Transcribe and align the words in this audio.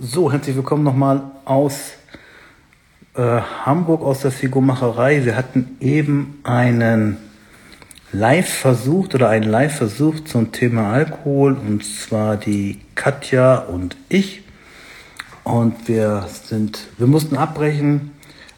So, 0.00 0.32
herzlich 0.32 0.56
willkommen 0.56 0.82
nochmal 0.82 1.22
aus 1.44 1.92
äh, 3.14 3.20
Hamburg, 3.64 4.02
aus 4.02 4.22
der 4.22 4.32
Figurmacherei. 4.32 5.24
Wir 5.24 5.36
hatten 5.36 5.76
eben 5.78 6.40
einen 6.42 7.18
Live-Versuch 8.10 9.14
oder 9.14 9.28
einen 9.28 9.48
Live-Versuch 9.48 10.18
zum 10.24 10.50
Thema 10.50 10.92
Alkohol 10.92 11.52
und 11.56 11.84
zwar 11.84 12.36
die 12.36 12.80
Katja 12.96 13.58
und 13.58 13.96
ich. 14.08 14.42
Und 15.44 15.86
wir 15.86 16.26
sind, 16.42 16.88
wir 16.98 17.06
mussten 17.06 17.36
abbrechen, 17.36 18.10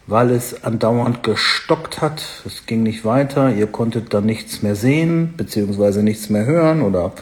weil 0.07 0.30
es 0.30 0.64
andauernd 0.64 1.23
gestockt 1.23 2.00
hat. 2.00 2.23
Es 2.46 2.64
ging 2.64 2.82
nicht 2.82 3.05
weiter. 3.05 3.55
Ihr 3.55 3.66
konntet 3.66 4.14
dann 4.14 4.25
nichts 4.25 4.62
mehr 4.62 4.75
sehen, 4.75 5.34
beziehungsweise 5.37 6.03
nichts 6.03 6.30
mehr 6.30 6.46
hören 6.46 6.80
oder 6.80 7.12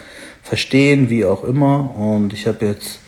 verstehen, 0.45 1.11
wie 1.11 1.25
auch 1.25 1.43
immer. 1.43 1.97
Und 1.97 2.33
ich 2.33 2.47
habe 2.47 2.65
jetzt 2.65 3.01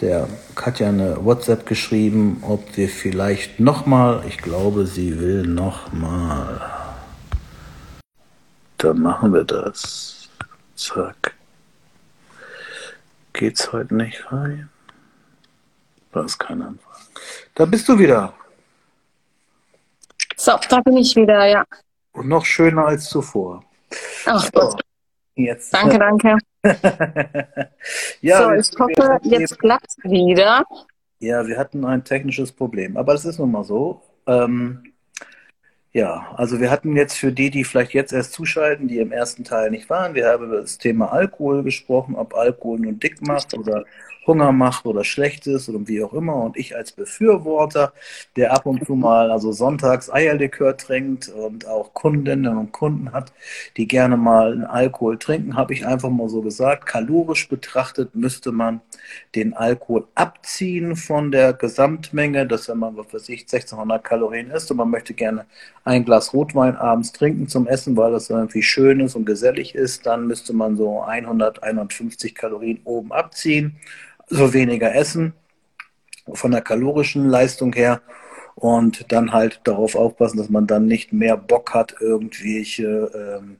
der 0.00 0.28
Katja 0.54 0.88
eine 0.88 1.24
WhatsApp 1.24 1.66
geschrieben, 1.66 2.42
ob 2.42 2.76
wir 2.76 2.88
vielleicht 2.88 3.60
nochmal, 3.60 4.24
ich 4.26 4.38
glaube, 4.38 4.86
sie 4.86 5.20
will 5.20 5.46
nochmal. 5.46 6.60
Dann 8.78 9.00
machen 9.00 9.32
wir 9.32 9.44
das. 9.44 10.28
Zack. 10.74 11.34
Geht's 13.32 13.72
heute 13.72 13.94
nicht 13.94 14.30
rein? 14.30 14.68
Da 16.12 16.24
ist 16.24 16.38
kein 16.38 16.62
Anfang. 16.62 16.92
Da 17.54 17.64
bist 17.64 17.88
du 17.88 17.98
wieder. 17.98 18.32
So, 20.36 20.52
da 20.68 20.80
bin 20.80 20.98
ich 20.98 21.16
wieder, 21.16 21.46
ja. 21.46 21.64
Und 22.12 22.28
noch 22.28 22.44
schöner 22.44 22.86
als 22.86 23.08
zuvor. 23.08 23.64
Ach 24.26 24.42
so. 24.42 24.50
Gott. 24.52 24.82
Jetzt. 25.34 25.72
Danke, 25.72 25.98
danke. 25.98 26.38
ja, 28.20 28.42
so, 28.42 28.52
ich 28.52 28.70
hoffe, 28.78 29.18
jetzt 29.22 29.58
klappt 29.58 29.86
es 29.88 30.10
wieder. 30.10 30.64
Ja, 31.18 31.46
wir 31.46 31.58
hatten 31.58 31.84
ein 31.84 32.04
technisches 32.04 32.52
Problem, 32.52 32.96
aber 32.96 33.12
das 33.12 33.24
ist 33.24 33.38
nun 33.38 33.50
mal 33.50 33.64
so. 33.64 34.02
Ähm, 34.26 34.92
ja, 35.92 36.28
also 36.36 36.60
wir 36.60 36.70
hatten 36.70 36.94
jetzt 36.94 37.16
für 37.16 37.32
die, 37.32 37.50
die 37.50 37.64
vielleicht 37.64 37.94
jetzt 37.94 38.12
erst 38.12 38.34
zuschalten, 38.34 38.86
die 38.86 38.98
im 38.98 39.12
ersten 39.12 39.44
Teil 39.44 39.70
nicht 39.70 39.88
waren, 39.88 40.14
wir 40.14 40.26
haben 40.26 40.44
über 40.44 40.60
das 40.60 40.76
Thema 40.76 41.12
Alkohol 41.12 41.62
gesprochen, 41.62 42.16
ob 42.16 42.34
Alkohol 42.34 42.80
nun 42.80 42.98
dick 42.98 43.26
macht 43.26 43.54
oder 43.54 43.84
Hunger 44.26 44.52
macht 44.52 44.86
oder 44.86 45.04
schlecht 45.04 45.46
ist 45.46 45.68
oder 45.68 45.86
wie 45.86 46.02
auch 46.02 46.12
immer. 46.12 46.36
Und 46.36 46.56
ich 46.56 46.76
als 46.76 46.92
Befürworter, 46.92 47.92
der 48.36 48.52
ab 48.52 48.66
und 48.66 48.84
zu 48.84 48.94
mal 48.94 49.30
also 49.30 49.52
sonntags 49.52 50.12
Eierlikör 50.12 50.76
trinkt 50.76 51.28
und 51.28 51.66
auch 51.66 51.94
Kundinnen 51.94 52.56
und 52.56 52.72
Kunden 52.72 53.12
hat, 53.12 53.32
die 53.76 53.86
gerne 53.86 54.16
mal 54.16 54.52
einen 54.52 54.64
Alkohol 54.64 55.18
trinken, 55.18 55.56
habe 55.56 55.74
ich 55.74 55.86
einfach 55.86 56.10
mal 56.10 56.28
so 56.28 56.42
gesagt, 56.42 56.86
kalorisch 56.86 57.48
betrachtet 57.48 58.14
müsste 58.14 58.52
man 58.52 58.80
den 59.34 59.54
Alkohol 59.54 60.06
abziehen 60.14 60.96
von 60.96 61.30
der 61.30 61.52
Gesamtmenge, 61.52 62.46
dass 62.46 62.68
wenn 62.68 62.78
man, 62.78 62.96
was 62.96 63.12
weiß 63.12 63.28
ich, 63.28 63.42
1600 63.42 64.02
Kalorien 64.02 64.50
isst 64.50 64.70
und 64.70 64.78
man 64.78 64.90
möchte 64.90 65.14
gerne 65.14 65.46
ein 65.84 66.04
Glas 66.04 66.32
Rotwein 66.32 66.76
abends 66.76 67.12
trinken 67.12 67.48
zum 67.48 67.66
Essen, 67.66 67.96
weil 67.96 68.12
das 68.12 68.30
irgendwie 68.30 68.62
schön 68.62 69.00
ist 69.00 69.14
und 69.14 69.24
gesellig 69.24 69.74
ist, 69.74 70.06
dann 70.06 70.26
müsste 70.26 70.52
man 70.52 70.76
so 70.76 71.02
100, 71.02 71.62
150 71.62 72.34
Kalorien 72.34 72.80
oben 72.84 73.12
abziehen 73.12 73.76
so 74.28 74.52
weniger 74.52 74.94
essen 74.94 75.34
von 76.32 76.50
der 76.50 76.62
kalorischen 76.62 77.28
Leistung 77.28 77.72
her. 77.72 78.02
Und 78.54 79.12
dann 79.12 79.32
halt 79.32 79.60
darauf 79.64 79.96
aufpassen, 79.96 80.38
dass 80.38 80.48
man 80.48 80.66
dann 80.66 80.86
nicht 80.86 81.12
mehr 81.12 81.36
Bock 81.36 81.74
hat, 81.74 81.96
irgendwelche 82.00 83.38
ähm, 83.42 83.58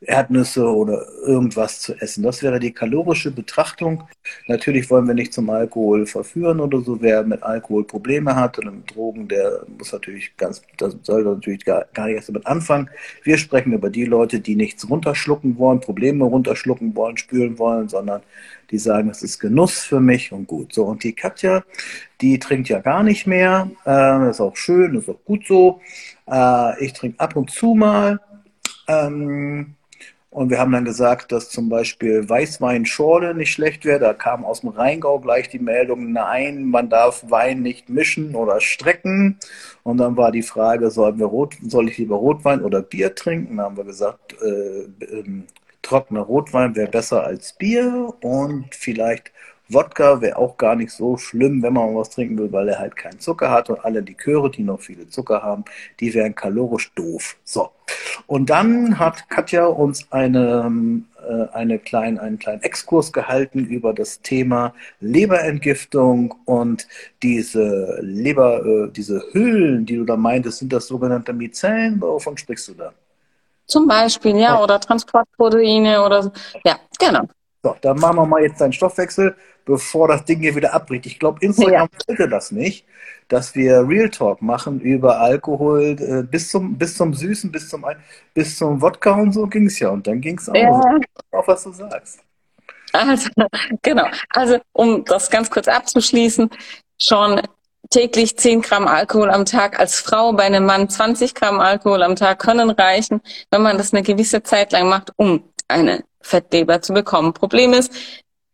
Erdnüsse 0.00 0.64
oder 0.64 1.04
irgendwas 1.26 1.80
zu 1.80 1.94
essen. 1.94 2.22
Das 2.22 2.42
wäre 2.42 2.60
die 2.60 2.72
kalorische 2.72 3.30
Betrachtung. 3.30 4.04
Natürlich 4.46 4.88
wollen 4.90 5.06
wir 5.06 5.14
nicht 5.14 5.32
zum 5.32 5.50
Alkohol 5.50 6.06
verführen 6.06 6.60
oder 6.60 6.80
so. 6.80 7.00
Wer 7.00 7.24
mit 7.24 7.42
Alkohol 7.42 7.84
Probleme 7.84 8.36
hat 8.36 8.58
oder 8.58 8.70
mit 8.70 8.94
Drogen, 8.94 9.26
der 9.28 9.64
muss 9.76 9.92
natürlich 9.92 10.36
ganz, 10.36 10.62
das 10.76 10.96
soll 11.02 11.24
natürlich 11.24 11.64
gar, 11.64 11.86
gar 11.94 12.06
nicht 12.06 12.16
erst 12.16 12.28
damit 12.28 12.46
anfangen. 12.46 12.88
Wir 13.24 13.38
sprechen 13.38 13.72
über 13.72 13.90
die 13.90 14.04
Leute, 14.04 14.40
die 14.40 14.56
nichts 14.56 14.88
runterschlucken 14.88 15.58
wollen, 15.58 15.80
Probleme 15.80 16.24
runterschlucken 16.24 16.94
wollen, 16.94 17.16
spüren 17.16 17.58
wollen, 17.58 17.88
sondern 17.88 18.22
die 18.70 18.78
sagen, 18.78 19.08
es 19.08 19.22
ist 19.22 19.38
Genuss 19.38 19.80
für 19.80 20.00
mich 20.00 20.32
und 20.32 20.46
gut. 20.46 20.74
So, 20.74 20.84
und 20.84 21.02
die 21.02 21.14
Katja, 21.14 21.64
die 22.20 22.38
trinkt 22.38 22.68
ja 22.68 22.80
gar 22.80 23.02
nicht 23.02 23.26
mehr. 23.26 23.70
Äh, 23.86 24.30
ist 24.30 24.40
auch 24.40 24.56
schön, 24.56 24.94
ist 24.94 25.08
auch 25.08 25.24
gut 25.24 25.46
so. 25.46 25.80
Äh, 26.30 26.84
ich 26.84 26.92
trinke 26.92 27.18
ab 27.18 27.36
und 27.36 27.50
zu 27.50 27.74
mal. 27.74 28.20
Ähm, 28.88 29.74
und 30.30 30.50
wir 30.50 30.58
haben 30.58 30.72
dann 30.72 30.84
gesagt, 30.84 31.32
dass 31.32 31.48
zum 31.50 31.68
Beispiel 31.68 32.28
Weißweinschorle 32.28 33.34
nicht 33.34 33.52
schlecht 33.52 33.84
wäre. 33.84 33.98
Da 33.98 34.14
kam 34.14 34.44
aus 34.44 34.60
dem 34.60 34.70
Rheingau 34.70 35.20
gleich 35.20 35.48
die 35.48 35.58
Meldung, 35.58 36.12
nein, 36.12 36.66
man 36.66 36.90
darf 36.90 37.24
Wein 37.30 37.62
nicht 37.62 37.88
mischen 37.88 38.34
oder 38.34 38.60
strecken. 38.60 39.38
Und 39.84 39.98
dann 39.98 40.16
war 40.16 40.30
die 40.30 40.42
Frage, 40.42 40.90
sollen 40.90 41.18
wir 41.18 41.26
Rot, 41.26 41.56
soll 41.66 41.88
ich 41.88 41.98
lieber 41.98 42.16
Rotwein 42.16 42.62
oder 42.62 42.82
Bier 42.82 43.14
trinken? 43.14 43.56
Da 43.56 43.64
haben 43.64 43.76
wir 43.78 43.84
gesagt, 43.84 44.36
äh, 44.42 44.88
ähm, 45.06 45.46
trockener 45.82 46.20
Rotwein 46.20 46.76
wäre 46.76 46.90
besser 46.90 47.24
als 47.24 47.54
Bier 47.54 48.12
und 48.20 48.74
vielleicht 48.74 49.32
Wodka 49.70 50.20
wäre 50.20 50.38
auch 50.38 50.56
gar 50.56 50.76
nicht 50.76 50.92
so 50.92 51.16
schlimm, 51.18 51.62
wenn 51.62 51.74
man 51.74 51.94
was 51.94 52.10
trinken 52.10 52.38
will, 52.38 52.50
weil 52.52 52.68
er 52.68 52.78
halt 52.78 52.96
keinen 52.96 53.20
Zucker 53.20 53.50
hat 53.50 53.68
und 53.68 53.84
alle 53.84 54.00
Liköre, 54.00 54.50
die 54.50 54.62
noch 54.62 54.80
viele 54.80 55.08
Zucker 55.08 55.42
haben, 55.42 55.64
die 56.00 56.14
wären 56.14 56.34
kalorisch 56.34 56.92
doof. 56.94 57.36
So. 57.44 57.70
Und 58.26 58.50
dann 58.50 58.98
hat 58.98 59.28
Katja 59.28 59.66
uns 59.66 60.10
eine, 60.10 61.02
äh, 61.26 61.54
eine 61.54 61.78
klein, 61.78 62.18
einen 62.18 62.38
kleinen 62.38 62.62
Exkurs 62.62 63.12
gehalten 63.12 63.66
über 63.66 63.92
das 63.92 64.22
Thema 64.22 64.72
Leberentgiftung 65.00 66.34
und 66.44 66.88
diese 67.22 67.98
Leber, 68.00 68.64
äh, 68.64 68.90
diese 68.90 69.22
Hüllen, 69.32 69.84
die 69.84 69.96
du 69.96 70.04
da 70.04 70.16
meintest, 70.16 70.58
sind 70.58 70.72
das 70.72 70.86
sogenannte 70.86 71.32
Mizellen? 71.32 72.00
Wovon 72.00 72.36
sprichst 72.36 72.68
du 72.68 72.74
da? 72.74 72.92
Zum 73.66 73.86
Beispiel, 73.86 74.36
ja, 74.38 74.62
oder 74.62 74.80
Transportproteine 74.80 76.02
oder. 76.02 76.32
Ja, 76.64 76.78
genau. 76.98 77.28
So, 77.62 77.74
dann 77.80 77.98
machen 77.98 78.16
wir 78.16 78.26
mal 78.26 78.42
jetzt 78.42 78.60
deinen 78.60 78.72
Stoffwechsel, 78.72 79.34
bevor 79.64 80.06
das 80.08 80.24
Ding 80.24 80.40
hier 80.40 80.54
wieder 80.54 80.72
abbricht. 80.72 81.06
Ich 81.06 81.18
glaube, 81.18 81.44
Instagram 81.44 81.88
ja. 81.92 82.08
wollte 82.08 82.28
das 82.28 82.52
nicht, 82.52 82.86
dass 83.26 83.54
wir 83.56 83.86
Real 83.88 84.08
Talk 84.10 84.40
machen 84.40 84.80
über 84.80 85.20
Alkohol 85.20 85.96
äh, 85.98 86.22
bis 86.22 86.50
zum 86.50 86.78
bis 86.78 86.96
zum 86.96 87.14
Süßen, 87.14 87.50
bis 87.50 87.68
zum 87.68 87.84
bis 88.32 88.56
zum 88.56 88.80
Wodka 88.80 89.12
und 89.14 89.32
so 89.32 89.46
ging 89.46 89.66
es 89.66 89.78
ja. 89.80 89.88
Und 89.88 90.06
dann 90.06 90.20
ging 90.20 90.38
es 90.38 90.48
auch 90.48 90.54
ja. 90.54 90.98
auf, 91.32 91.48
was 91.48 91.64
du 91.64 91.72
sagst. 91.72 92.20
Also, 92.92 93.28
genau. 93.82 94.06
Also, 94.30 94.58
um 94.72 95.04
das 95.04 95.28
ganz 95.28 95.50
kurz 95.50 95.66
abzuschließen, 95.66 96.48
schon 96.96 97.42
täglich 97.90 98.36
10 98.36 98.62
Gramm 98.62 98.86
Alkohol 98.86 99.30
am 99.30 99.44
Tag 99.44 99.80
als 99.80 99.96
Frau, 99.96 100.32
bei 100.32 100.44
einem 100.44 100.64
Mann 100.64 100.88
20 100.88 101.34
Gramm 101.34 101.60
Alkohol 101.60 102.02
am 102.02 102.16
Tag 102.16 102.38
können 102.38 102.70
reichen, 102.70 103.20
wenn 103.50 103.62
man 103.62 103.78
das 103.78 103.92
eine 103.92 104.02
gewisse 104.02 104.42
Zeit 104.42 104.72
lang 104.72 104.88
macht, 104.88 105.12
um 105.16 105.42
eine 105.68 106.04
Fettleber 106.28 106.80
zu 106.82 106.92
bekommen. 106.92 107.32
Problem 107.32 107.72
ist, 107.72 107.92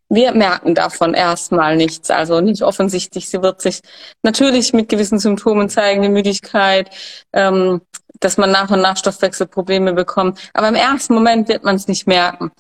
wir 0.08 0.32
merken 0.32 0.74
davon 0.74 1.14
erstmal 1.14 1.76
nichts, 1.76 2.10
also 2.10 2.40
nicht 2.40 2.62
offensichtlich. 2.62 3.28
Sie 3.28 3.42
wird 3.42 3.60
sich 3.60 3.80
natürlich 4.22 4.72
mit 4.72 4.88
gewissen 4.88 5.18
Symptomen 5.18 5.68
zeigen, 5.68 6.02
die 6.02 6.08
Müdigkeit, 6.08 6.90
ähm, 7.32 7.80
dass 8.20 8.36
man 8.36 8.50
nach 8.50 8.70
und 8.70 8.80
nach 8.80 8.96
Stoffwechselprobleme 8.96 9.92
bekommt. 9.92 10.38
Aber 10.52 10.68
im 10.68 10.74
ersten 10.74 11.14
Moment 11.14 11.48
wird 11.48 11.64
man 11.64 11.76
es 11.76 11.88
nicht 11.88 12.06
merken. 12.06 12.52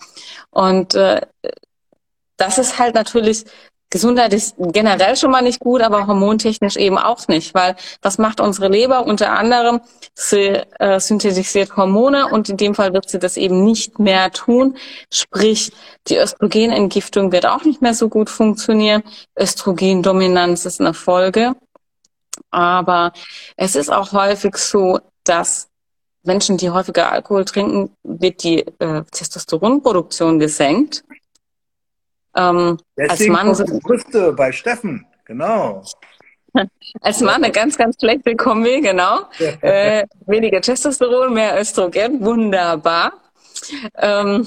Und 0.50 0.94
äh, 0.94 1.20
das 2.36 2.58
ist 2.58 2.78
halt 2.78 2.94
natürlich 2.94 3.44
Gesundheit 3.94 4.34
ist 4.34 4.56
generell 4.58 5.16
schon 5.16 5.30
mal 5.30 5.42
nicht 5.42 5.60
gut, 5.60 5.80
aber 5.80 6.08
hormontechnisch 6.08 6.74
eben 6.74 6.98
auch 6.98 7.28
nicht, 7.28 7.54
weil 7.54 7.76
was 8.02 8.18
macht 8.18 8.40
unsere 8.40 8.66
Leber 8.66 9.06
unter 9.06 9.30
anderem? 9.38 9.82
Sie 10.14 10.60
äh, 10.80 10.98
synthetisiert 10.98 11.76
Hormone 11.76 12.26
und 12.26 12.48
in 12.48 12.56
dem 12.56 12.74
Fall 12.74 12.92
wird 12.92 13.08
sie 13.08 13.20
das 13.20 13.36
eben 13.36 13.62
nicht 13.62 14.00
mehr 14.00 14.32
tun. 14.32 14.76
Sprich, 15.12 15.70
die 16.08 16.16
Östrogenentgiftung 16.16 17.30
wird 17.30 17.46
auch 17.46 17.62
nicht 17.62 17.82
mehr 17.82 17.94
so 17.94 18.08
gut 18.08 18.30
funktionieren. 18.30 19.04
Östrogendominanz 19.38 20.66
ist 20.66 20.80
eine 20.80 20.92
Folge. 20.92 21.54
Aber 22.50 23.12
es 23.56 23.76
ist 23.76 23.92
auch 23.92 24.10
häufig 24.10 24.56
so, 24.56 24.98
dass 25.22 25.68
Menschen, 26.24 26.56
die 26.56 26.70
häufiger 26.70 27.12
Alkohol 27.12 27.44
trinken, 27.44 27.96
wird 28.02 28.42
die 28.42 28.66
äh, 28.80 29.04
Testosteronproduktion 29.08 30.40
gesenkt. 30.40 31.04
Ähm, 32.36 32.78
als 33.08 33.26
Mann 33.26 33.52
Brüste 33.82 34.32
bei 34.32 34.52
Steffen, 34.52 35.06
genau. 35.24 35.82
Als 37.00 37.20
Mann 37.20 37.42
eine 37.42 37.50
ganz, 37.50 37.76
ganz 37.76 37.96
schlechte 37.98 38.36
Kombi, 38.36 38.80
genau. 38.80 39.22
äh, 39.60 40.06
weniger 40.26 40.60
Testosteron, 40.60 41.34
mehr 41.34 41.60
Östrogen, 41.60 42.24
wunderbar. 42.24 43.14
Ähm, 43.96 44.46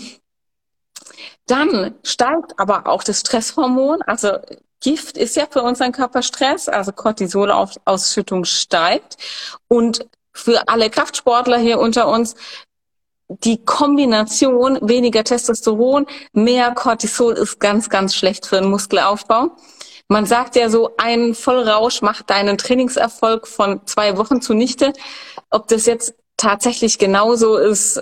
dann 1.48 1.96
steigt 2.04 2.54
aber 2.58 2.88
auch 2.88 3.04
das 3.04 3.22
Stresshormon. 3.22 4.02
Also 4.04 4.38
Gift 4.82 5.18
ist 5.18 5.36
ja 5.36 5.48
für 5.50 5.64
unseren 5.64 5.92
Körper 5.92 6.22
Stress, 6.22 6.68
also 6.70 6.92
Cortisolausschüttung 6.92 8.46
steigt. 8.46 9.18
Und 9.68 10.06
für 10.34 10.68
alle 10.68 10.90
Kraftsportler 10.90 11.58
hier 11.58 11.80
unter 11.80 12.08
uns, 12.08 12.36
die 13.30 13.64
Kombination 13.64 14.80
weniger 14.82 15.24
Testosteron, 15.24 16.08
mehr 16.34 16.72
Cortisol 16.72 17.34
ist 17.34 17.60
ganz, 17.60 17.90
ganz 17.90 18.16
schlecht 18.16 18.46
für 18.46 18.62
den 18.62 18.70
Muskelaufbau. 18.70 19.52
Man 20.08 20.26
sagt 20.26 20.56
ja 20.56 20.70
so, 20.70 20.92
ein 20.98 21.36
Vollrausch 21.36 22.02
macht 22.02 22.30
deinen 22.30 22.58
Trainingserfolg 22.58 23.48
von 23.48 23.86
zwei 23.86 24.18
Wochen 24.18 24.42
zunichte. 24.42 24.94
Ob 25.50 25.68
das 25.68 25.86
jetzt 25.86 26.16
tatsächlich 26.38 26.98
genauso 26.98 27.58
ist, 27.58 28.02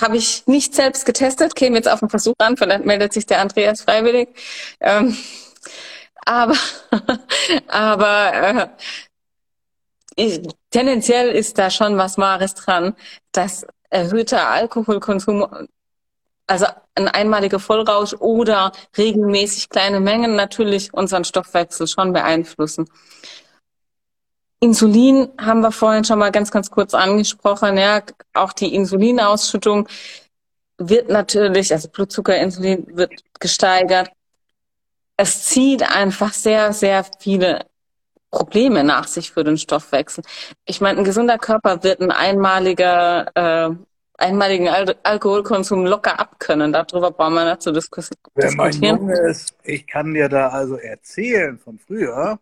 habe 0.00 0.16
ich 0.16 0.46
nicht 0.46 0.74
selbst 0.74 1.04
getestet, 1.04 1.54
käme 1.54 1.76
jetzt 1.76 1.88
auf 1.88 2.00
den 2.00 2.08
Versuch 2.08 2.34
an, 2.38 2.56
vielleicht 2.56 2.86
meldet 2.86 3.12
sich 3.12 3.26
der 3.26 3.40
Andreas 3.40 3.82
freiwillig. 3.82 4.28
Ähm, 4.80 5.16
aber 6.24 6.56
aber 7.68 8.32
äh, 8.32 8.68
ich, 10.16 10.40
tendenziell 10.70 11.30
ist 11.30 11.58
da 11.58 11.70
schon 11.70 11.98
was 11.98 12.16
Wahres 12.16 12.54
dran, 12.54 12.96
dass 13.32 13.66
erhöhter 13.94 14.48
Alkoholkonsum, 14.48 15.46
also 16.46 16.66
ein 16.96 17.08
einmaliger 17.08 17.60
Vollrausch 17.60 18.14
oder 18.14 18.72
regelmäßig 18.98 19.68
kleine 19.68 20.00
Mengen 20.00 20.34
natürlich 20.34 20.92
unseren 20.92 21.24
Stoffwechsel 21.24 21.86
schon 21.86 22.12
beeinflussen. 22.12 22.90
Insulin 24.60 25.28
haben 25.38 25.60
wir 25.60 25.72
vorhin 25.72 26.04
schon 26.04 26.18
mal 26.18 26.32
ganz, 26.32 26.50
ganz 26.50 26.70
kurz 26.70 26.94
angesprochen. 26.94 27.78
Ja, 27.78 28.02
auch 28.32 28.52
die 28.52 28.74
Insulinausschüttung 28.74 29.88
wird 30.78 31.08
natürlich, 31.08 31.72
also 31.72 31.88
Blutzuckerinsulin 31.88 32.96
wird 32.96 33.12
gesteigert. 33.38 34.10
Es 35.16 35.44
zieht 35.44 35.82
einfach 35.82 36.32
sehr, 36.32 36.72
sehr 36.72 37.04
viele 37.20 37.66
Probleme 38.34 38.82
nach 38.82 39.06
sich 39.06 39.30
für 39.30 39.44
den 39.44 39.56
Stoffwechsel. 39.56 40.24
Ich 40.64 40.80
meine, 40.80 40.98
ein 40.98 41.04
gesunder 41.04 41.38
Körper 41.38 41.82
wird 41.84 42.00
ein 42.00 42.10
einmaliger, 42.10 43.30
äh, 43.34 43.70
einmaligen 44.18 44.68
Al 44.68 44.96
Alkoholkonsum 45.04 45.86
locker 45.86 46.18
abkönnen. 46.18 46.72
Darüber 46.72 47.12
brauchen 47.12 47.34
wir 47.34 47.44
nicht 47.44 47.62
zu 47.62 47.72
diskutieren. 47.72 48.18
Wer 48.34 48.52
mein 48.56 48.72
Junge 48.72 49.18
ist, 49.30 49.56
ich 49.62 49.86
kann 49.86 50.12
dir 50.14 50.28
da 50.28 50.48
also 50.48 50.76
erzählen 50.76 51.58
von 51.58 51.78
früher. 51.78 52.38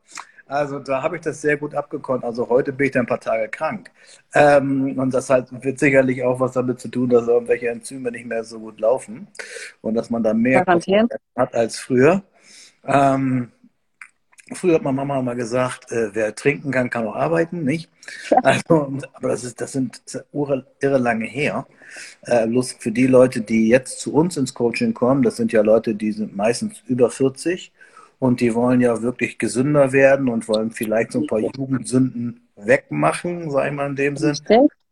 Also 0.47 0.79
da 0.79 1.03
habe 1.03 1.17
ich 1.17 1.23
das 1.23 1.41
sehr 1.41 1.57
gut 1.57 1.75
abgekonnt. 1.75 2.25
Also 2.25 2.49
heute 2.49 2.73
bin 2.73 2.87
ich 2.87 2.93
da 2.93 3.01
ein 3.01 3.07
paar 3.07 3.21
Tage 3.21 3.49
krank. 3.49 3.91
Ähm, 4.35 4.99
und 4.99 5.13
das 5.13 5.31
halt 5.31 5.49
wird 5.63 5.79
sicherlich 5.79 6.23
auch 6.25 6.41
was 6.41 6.53
damit 6.53 6.81
zu 6.81 6.89
tun, 6.89 7.11
dass 7.11 7.27
irgendwelche 7.27 7.69
Enzyme 7.69 8.11
nicht 8.11 8.27
mehr 8.27 8.45
so 8.45 8.59
gut 8.59 8.81
laufen 8.81 9.29
und 9.83 9.95
dass 9.95 10.11
man 10.11 10.23
da 10.23 10.35
mehr 10.35 10.65
hat 10.67 11.55
als 11.55 11.79
früher. 11.79 12.23
Ähm, 12.85 13.53
früher 14.55 14.75
hat 14.75 14.83
meine 14.83 14.97
Mama 14.97 15.21
mal 15.23 15.37
gesagt, 15.37 15.91
äh, 15.93 16.15
wer 16.15 16.35
trinken 16.35 16.71
kann, 16.71 16.91
kann 16.91 17.07
auch 17.07 17.15
arbeiten, 17.15 17.65
nicht? 17.65 17.91
Also, 18.43 18.99
aber 19.13 19.29
das 19.29 19.45
ist, 19.45 19.61
das 19.61 19.73
sind 19.73 20.03
das 20.05 20.15
ist 20.17 20.25
irre, 20.33 20.67
irre 20.81 20.99
lange 20.99 21.27
her. 21.27 21.67
Äh, 22.23 22.47
bloß 22.47 22.73
für 22.79 22.91
die 22.91 23.07
Leute, 23.07 23.41
die 23.41 23.69
jetzt 23.69 24.01
zu 24.01 24.15
uns 24.15 24.37
ins 24.37 24.55
Coaching 24.55 24.95
kommen, 24.95 25.23
das 25.23 25.37
sind 25.37 25.53
ja 25.53 25.63
Leute, 25.63 25.95
die 25.95 26.13
sind 26.13 26.37
meistens 26.37 26.83
über 26.87 27.11
40 27.11 27.73
und 28.19 28.41
die 28.41 28.55
wollen 28.55 28.81
ja 28.81 29.03
wirklich 29.03 29.39
gesünder 29.39 29.93
werden 29.93 30.29
und 30.29 30.49
wollen 30.49 30.71
vielleicht 30.71 31.13
so 31.13 31.21
ein 31.21 31.27
paar 31.27 31.41
Jugendsünden 31.41 32.49
wegmachen, 32.57 33.51
sag 33.51 33.67
ich 33.67 33.73
mal 33.73 33.91
in 33.91 33.97
dem 33.97 34.17
Sinn. 34.17 34.37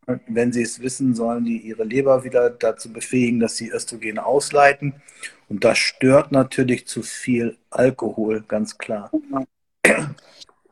Und 0.06 0.20
wenn 0.26 0.52
sie 0.52 0.62
es 0.62 0.80
wissen, 0.80 1.14
sollen 1.14 1.44
die 1.44 1.58
ihre 1.58 1.84
Leber 1.84 2.24
wieder 2.24 2.50
dazu 2.50 2.92
befähigen, 2.92 3.38
dass 3.38 3.56
sie 3.56 3.70
Östrogene 3.70 4.24
ausleiten. 4.24 4.94
Und 5.50 5.64
das 5.64 5.78
stört 5.78 6.30
natürlich 6.30 6.86
zu 6.86 7.02
viel 7.02 7.58
Alkohol, 7.70 8.42
ganz 8.46 8.78
klar. 8.78 9.10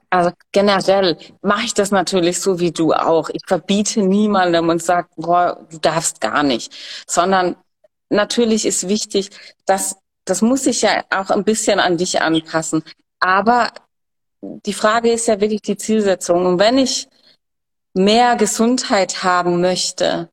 Also 0.08 0.30
generell 0.52 1.19
mache 1.42 1.64
ich 1.66 1.75
das 1.75 1.90
natürlich 1.90 2.40
so 2.40 2.60
wie 2.60 2.70
du 2.70 2.94
auch. 2.94 3.28
Ich 3.28 3.42
verbiete 3.46 4.00
niemandem 4.00 4.69
und 4.69 4.82
sage, 4.82 5.08
boah, 5.16 5.66
du 5.70 5.78
darfst 5.78 6.20
gar 6.20 6.44
nicht. 6.44 6.72
Sondern 7.06 7.56
natürlich 8.08 8.64
ist 8.64 8.88
wichtig, 8.88 9.30
dass 9.66 9.96
das 10.25 10.42
muss 10.42 10.64
sich 10.64 10.82
ja 10.82 11.04
auch 11.10 11.31
ein 11.31 11.44
bisschen 11.44 11.81
an 11.81 11.96
dich 11.96 12.20
anpassen. 12.22 12.84
Aber 13.19 13.72
die 14.40 14.72
Frage 14.72 15.10
ist 15.10 15.26
ja 15.26 15.40
wirklich 15.40 15.62
die 15.62 15.76
Zielsetzung. 15.76 16.46
Und 16.46 16.58
wenn 16.58 16.78
ich 16.78 17.08
mehr 17.94 18.36
Gesundheit 18.36 19.24
haben 19.24 19.60
möchte, 19.60 20.28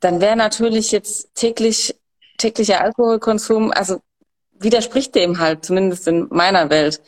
dann 0.00 0.20
wäre 0.20 0.36
natürlich 0.36 0.92
jetzt 0.92 1.34
täglich, 1.34 1.97
täglicher 2.38 2.80
Alkoholkonsum, 2.80 3.72
also 3.72 4.00
widerspricht 4.58 5.14
dem 5.14 5.38
halt, 5.38 5.64
zumindest 5.64 6.08
in 6.08 6.28
meiner 6.30 6.70
Welt. 6.70 7.02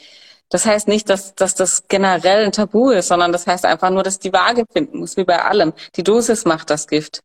Das 0.51 0.67
heißt 0.67 0.89
nicht, 0.89 1.09
dass, 1.09 1.35
dass 1.35 1.55
das 1.55 1.87
generell 1.89 2.45
ein 2.45 2.53
Tabu 2.53 2.91
ist, 2.91 3.09
sondern 3.09 3.33
das 3.33 3.47
heißt 3.47 3.65
einfach 3.65 3.91
nur, 3.91 4.03
dass 4.03 4.19
die 4.19 4.33
Waage 4.33 4.65
finden 4.71 4.99
muss, 4.99 5.17
wie 5.17 5.25
bei 5.25 5.43
allem. 5.43 5.73
Die 5.97 6.03
Dosis 6.03 6.45
macht 6.45 6.71
das 6.71 6.89
Gift. 6.89 7.21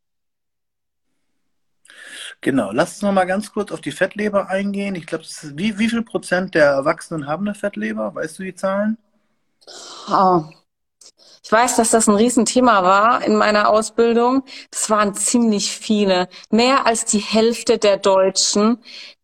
Genau, 2.40 2.70
lass 2.70 2.94
uns 2.94 3.02
noch 3.02 3.12
mal 3.12 3.24
ganz 3.24 3.52
kurz 3.52 3.72
auf 3.72 3.80
die 3.80 3.90
Fettleber 3.90 4.48
eingehen. 4.48 4.94
Ich 4.94 5.06
glaube, 5.06 5.24
wie, 5.54 5.78
wie 5.78 5.88
viel 5.88 6.02
Prozent 6.02 6.54
der 6.54 6.66
Erwachsenen 6.66 7.26
haben 7.26 7.46
eine 7.46 7.54
Fettleber? 7.54 8.14
Weißt 8.14 8.38
du 8.38 8.44
die 8.44 8.54
Zahlen? 8.54 8.98
Oh. 10.08 10.44
Ich 11.42 11.52
weiß, 11.52 11.76
dass 11.76 11.90
das 11.90 12.08
ein 12.08 12.16
Riesenthema 12.16 12.82
war 12.82 13.24
in 13.24 13.36
meiner 13.36 13.68
Ausbildung. 13.68 14.44
Das 14.70 14.90
waren 14.90 15.14
ziemlich 15.14 15.70
viele. 15.70 16.28
Mehr 16.50 16.86
als 16.86 17.04
die 17.04 17.18
Hälfte 17.18 17.78
der 17.78 17.98
Deutschen, 17.98 18.78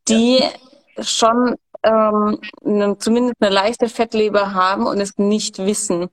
die 0.08 0.38
ja. 0.38 1.02
schon 1.02 1.56
ähm, 1.82 2.38
eine, 2.64 2.99
zumindest 2.99 3.37
eine 3.40 3.52
leichte 3.52 3.88
Fettleber 3.88 4.55
haben 4.55 4.87
und 4.87 5.00
es 5.00 5.19
nicht 5.19 5.58
wissen. 5.58 6.08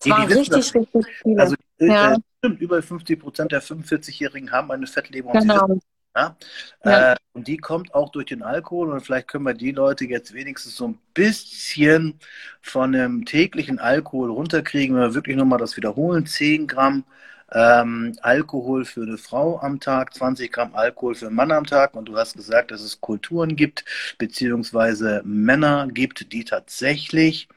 Es 0.00 0.10
waren 0.10 0.30
richtig, 0.30 0.74
richtig 0.74 1.06
viele. 1.22 1.40
Also 1.40 1.56
ja. 1.78 2.14
äh, 2.14 2.18
stimmt, 2.38 2.60
über 2.60 2.82
50 2.82 3.20
Prozent 3.20 3.52
der 3.52 3.62
45-Jährigen 3.62 4.52
haben 4.52 4.70
eine 4.70 4.86
Fettleber. 4.86 5.32
Genau. 5.32 5.78
Ja? 6.16 6.36
Ja. 6.84 7.12
Äh, 7.12 7.16
und 7.32 7.48
die 7.48 7.56
kommt 7.56 7.94
auch 7.94 8.10
durch 8.10 8.26
den 8.26 8.42
Alkohol 8.42 8.92
und 8.92 9.00
vielleicht 9.00 9.28
können 9.28 9.44
wir 9.44 9.54
die 9.54 9.72
Leute 9.72 10.04
jetzt 10.04 10.32
wenigstens 10.34 10.76
so 10.76 10.88
ein 10.88 10.98
bisschen 11.12 12.20
von 12.62 12.92
dem 12.92 13.24
täglichen 13.24 13.80
Alkohol 13.80 14.30
runterkriegen, 14.30 14.94
wenn 14.94 15.02
wir 15.02 15.14
wirklich 15.14 15.36
nochmal 15.36 15.58
das 15.58 15.76
wiederholen. 15.76 16.26
10 16.26 16.68
Gramm 16.68 17.04
ähm, 17.50 18.16
Alkohol 18.22 18.84
für 18.84 19.02
eine 19.02 19.18
Frau 19.18 19.58
am 19.58 19.80
Tag, 19.80 20.14
20 20.14 20.52
Gramm 20.52 20.74
Alkohol 20.74 21.16
für 21.16 21.26
einen 21.26 21.34
Mann 21.34 21.50
am 21.50 21.66
Tag. 21.66 21.94
Und 21.94 22.06
du 22.06 22.16
hast 22.16 22.36
gesagt, 22.36 22.70
dass 22.70 22.82
es 22.82 23.00
Kulturen 23.00 23.56
gibt, 23.56 23.84
beziehungsweise 24.18 25.22
Männer 25.24 25.88
gibt, 25.88 26.32
die 26.32 26.44
tatsächlich 26.44 27.48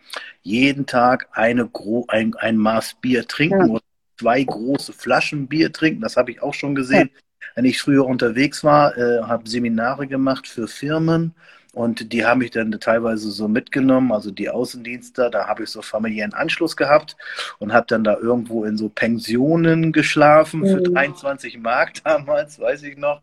jeden 0.42 0.88
Tag 0.88 1.30
eine 1.34 1.68
Gro 1.68 2.06
ein, 2.08 2.34
ein 2.36 2.58
Maß 2.58 2.96
Bier 3.02 3.28
trinken 3.28 3.60
ja. 3.60 3.74
oder 3.74 3.84
zwei 4.20 4.44
große 4.44 4.94
Flaschen 4.94 5.48
Bier 5.48 5.72
trinken. 5.72 6.02
Das 6.02 6.18
habe 6.18 6.32
ich 6.32 6.42
auch 6.42 6.56
schon 6.56 6.74
gesehen. 6.74 7.12
Ja 7.14 7.22
wenn 7.56 7.66
ich 7.66 7.82
früher 7.82 8.06
unterwegs 8.06 8.64
war, 8.64 8.98
äh, 8.98 9.22
habe 9.22 9.50
Seminare 9.50 10.08
gemacht 10.08 10.48
für 10.48 10.68
Firmen 10.68 11.34
und 11.78 12.12
die 12.12 12.26
haben 12.26 12.40
mich 12.40 12.50
dann 12.50 12.72
teilweise 12.72 13.30
so 13.30 13.48
mitgenommen, 13.48 14.12
also 14.12 14.32
die 14.32 14.50
Außendienste, 14.50 15.30
da 15.30 15.48
habe 15.48 15.62
ich 15.62 15.70
so 15.70 15.84
familiären 15.84 16.34
Anschluss 16.34 16.76
gehabt 16.76 17.16
und 17.60 17.72
habe 17.72 17.86
dann 17.88 18.04
da 18.04 18.18
irgendwo 18.18 18.64
in 18.64 18.78
so 18.78 18.90
Pensionen 18.90 19.92
geschlafen 19.92 20.66
für 20.66 20.82
23 20.82 21.58
mhm. 21.58 21.62
Mark 21.62 21.94
damals, 22.04 22.60
weiß 22.60 22.82
ich 22.82 22.98
noch. 22.98 23.22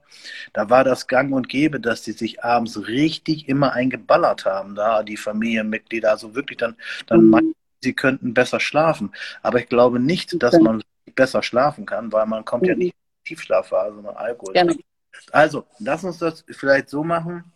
Da 0.52 0.70
war 0.70 0.84
das 0.84 1.08
gang 1.08 1.32
und 1.32 1.48
gäbe, 1.48 1.80
dass 1.80 2.02
die 2.02 2.12
sich 2.12 2.44
abends 2.44 2.86
richtig 2.86 3.48
immer 3.48 3.72
eingeballert 3.72 4.44
haben, 4.44 4.76
da 4.76 5.02
die 5.02 5.16
Familienmitglieder, 5.16 6.12
also 6.12 6.36
wirklich 6.36 6.58
dann, 6.58 6.76
dann 7.08 7.24
mhm. 7.24 7.30
meinten, 7.30 7.54
sie 7.82 7.92
könnten 7.92 8.34
besser 8.34 8.60
schlafen. 8.60 9.10
Aber 9.42 9.58
ich 9.58 9.68
glaube 9.68 9.98
nicht, 9.98 10.40
dass 10.40 10.60
man 10.60 10.80
besser 11.16 11.42
schlafen 11.42 11.86
kann, 11.86 12.12
weil 12.12 12.26
man 12.26 12.44
kommt 12.44 12.68
ja 12.68 12.74
mhm. 12.74 12.82
nicht 12.82 12.94
Tiefschlafphase 13.24 14.00
nach 14.00 14.16
Alkohol. 14.16 14.54
Gerne. 14.54 14.76
Also, 15.30 15.66
lass 15.78 16.04
uns 16.04 16.18
das 16.18 16.44
vielleicht 16.50 16.88
so 16.88 17.04
machen. 17.04 17.52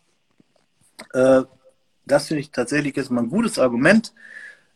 Äh, 1.13 1.43
das 2.07 2.29
finde 2.29 2.41
ich 2.41 2.51
tatsächlich 2.51 2.97
jetzt 2.97 3.11
mal 3.11 3.23
ein 3.23 3.31
gutes 3.31 3.59
Argument. 3.59 4.15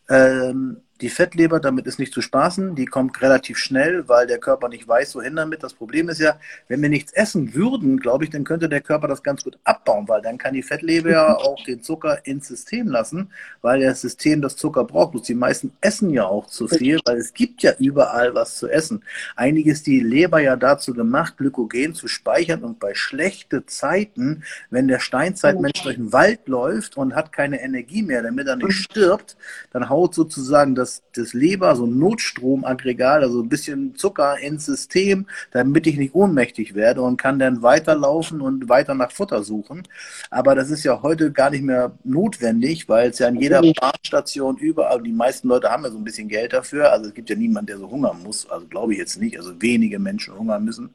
Ähm, 0.09 0.83
die 1.03 1.09
Fettleber, 1.09 1.59
damit 1.59 1.87
ist 1.87 1.99
nicht 1.99 2.15
zu 2.15 2.23
spaßen, 2.23 2.77
die 2.77 2.87
kommt 2.87 3.21
relativ 3.23 3.59
schnell, 3.59 4.09
weil 4.09 4.29
der 4.29 4.39
Körper 4.39 4.69
nicht 4.69 4.87
weiß, 4.87 5.17
wohin 5.17 5.35
damit. 5.35 5.65
Das 5.65 5.75
Problem 5.75 6.09
ist 6.09 6.21
ja, 6.21 6.39
wenn 6.69 6.81
wir 6.81 6.89
nichts 6.89 7.13
essen 7.13 7.55
würden, 7.55 7.99
glaube 7.99 8.23
ich, 8.23 8.31
dann 8.31 8.45
könnte 8.45 8.69
der 8.69 8.81
Körper 8.81 9.09
das 9.09 9.25
ganz 9.25 9.43
gut 9.43 9.59
abbauen, 9.65 10.07
weil 10.07 10.23
dann 10.23 10.39
kann 10.39 10.55
die 10.55 10.63
Fettleber 10.63 11.11
ja 11.11 11.35
auch 11.37 11.63
den 11.65 11.83
Zucker 11.83 12.25
ins 12.25 12.47
System 12.47 12.87
lassen, 12.87 13.31
weil 13.63 13.81
das 13.81 14.01
System 14.01 14.41
das 14.43 14.55
Zucker 14.55 14.85
braucht. 14.85 15.11
Bloß 15.11 15.25
die 15.25 15.35
meisten 15.35 15.73
essen 15.81 16.11
ja 16.11 16.25
auch 16.25 16.47
zu 16.47 16.69
viel, 16.69 17.01
weil 17.05 17.17
es 17.17 17.35
gibt 17.35 17.65
ja 17.65 17.73
überall 17.81 18.35
was 18.37 18.57
zu 18.57 18.69
essen. 18.69 19.03
Eigentlich 19.35 19.67
ist 19.67 19.89
die 19.89 19.99
Leber 19.99 20.41
ja 20.41 20.55
dazu 20.55 20.95
gemacht, 20.95 21.37
Glykogen 21.37 21.95
zu 21.95 22.07
speichern 22.07 22.63
und 22.63 22.79
bei 22.79 22.95
schlechten 22.95 23.67
Zeiten, 23.67 24.45
wenn 24.71 24.87
der 24.87 25.01
Steinzeitmensch 25.01 25.83
durch 25.83 25.97
den 25.97 26.13
Wald 26.13 26.47
läuft 26.47 26.97
und 26.97 27.17
hat 27.17 27.33
keine 27.33 27.61
Energie 27.61 28.03
mehr, 28.03 28.23
damit 28.23 28.47
er 28.47 28.55
nicht 28.55 28.73
stirbt, 28.73 29.37
dann 29.73 29.89
haut 29.89 30.15
sozusagen 30.15 30.77
das 30.77 30.92
das, 30.93 31.03
das 31.15 31.35
Leber, 31.35 31.75
so 31.77 31.87
ein 31.87 31.99
Notstromaggregat, 31.99 33.23
also 33.23 33.43
ein 33.43 33.49
bisschen 33.49 33.95
Zucker 33.95 34.39
ins 34.39 34.67
System, 34.67 35.27
damit 35.51 35.87
ich 35.87 35.97
nicht 35.97 36.15
ohnmächtig 36.15 36.75
werde 36.75 37.03
und 37.03 37.17
kann 37.17 37.39
dann 37.39 37.63
weiterlaufen 37.63 38.41
und 38.41 38.69
weiter 38.69 38.95
nach 38.95 39.13
Futter 39.13 39.43
suchen. 39.43 39.83
Aber 40.31 40.55
das 40.55 40.71
ist 40.71 40.85
ja 40.85 41.03
heute 41.03 41.33
gar 41.33 41.51
nicht 41.51 41.63
mehr 41.63 41.93
notwendig, 42.05 42.89
weil 42.89 43.11
es 43.11 43.19
ja 43.19 43.29
an 43.29 43.37
jeder 43.37 43.63
Bahnstation 43.63 44.57
überall, 44.57 45.03
die 45.03 45.13
meisten 45.13 45.49
Leute 45.49 45.71
haben 45.71 45.85
ja 45.85 45.91
so 45.91 45.99
ein 45.99 46.05
bisschen 46.05 46.29
Geld 46.29 46.53
dafür. 46.53 46.93
Also 46.93 47.09
es 47.09 47.15
gibt 47.15 47.31
ja 47.31 47.37
niemanden, 47.37 47.69
der 47.69 47.79
so 47.79 47.91
hungern 47.91 48.23
muss. 48.23 48.49
Also 48.51 48.67
glaube 48.67 48.93
ich 48.93 48.99
jetzt 48.99 49.19
nicht. 49.21 49.39
Also 49.39 49.53
wenige 49.61 49.99
Menschen 49.99 50.37
hungern 50.37 50.65
müssen. 50.65 50.91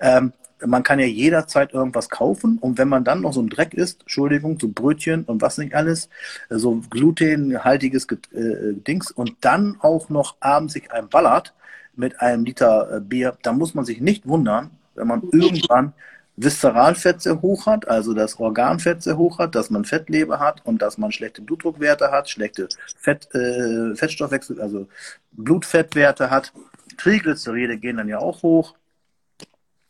Ähm, 0.00 0.32
man 0.66 0.82
kann 0.82 0.98
ja 0.98 1.06
jederzeit 1.06 1.72
irgendwas 1.72 2.08
kaufen 2.08 2.58
und 2.58 2.78
wenn 2.78 2.88
man 2.88 3.04
dann 3.04 3.22
noch 3.22 3.32
so 3.32 3.40
ein 3.40 3.48
Dreck 3.48 3.74
isst, 3.74 4.02
Entschuldigung, 4.02 4.58
so 4.60 4.68
Brötchen 4.68 5.24
und 5.24 5.42
was 5.42 5.58
nicht 5.58 5.74
alles, 5.74 6.08
so 6.48 6.82
glutenhaltiges 6.90 8.06
äh, 8.32 8.74
Dings 8.74 9.10
und 9.10 9.36
dann 9.40 9.76
auch 9.80 10.08
noch 10.08 10.36
abends 10.40 10.74
sich 10.74 10.90
ein 10.92 11.08
ballert 11.08 11.54
mit 11.94 12.20
einem 12.20 12.44
Liter 12.44 12.96
äh, 12.96 13.00
Bier, 13.00 13.36
da 13.42 13.52
muss 13.52 13.74
man 13.74 13.84
sich 13.84 14.00
nicht 14.00 14.26
wundern, 14.26 14.70
wenn 14.94 15.06
man 15.06 15.22
irgendwann 15.32 15.92
Viszeralfett 16.36 17.20
sehr 17.20 17.42
hoch 17.42 17.66
hat, 17.66 17.88
also 17.88 18.14
das 18.14 18.38
Organfett 18.38 19.02
sehr 19.02 19.18
hoch 19.18 19.38
hat, 19.40 19.56
dass 19.56 19.70
man 19.70 19.84
Fettleber 19.84 20.38
hat 20.38 20.64
und 20.64 20.80
dass 20.82 20.96
man 20.96 21.10
schlechte 21.10 21.42
Blutdruckwerte 21.42 22.12
hat, 22.12 22.30
schlechte 22.30 22.68
Fett, 22.96 23.28
äh, 23.34 23.96
Fettstoffwechsel, 23.96 24.60
also 24.60 24.86
Blutfettwerte 25.32 26.30
hat. 26.30 26.52
Triglyceride 26.96 27.76
gehen 27.76 27.96
dann 27.96 28.08
ja 28.08 28.18
auch 28.18 28.42
hoch, 28.42 28.74